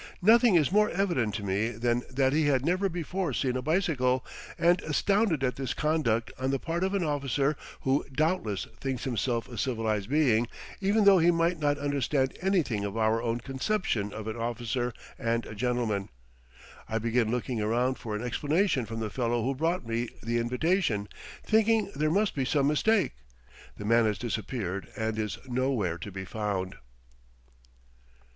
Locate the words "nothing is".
0.23-0.71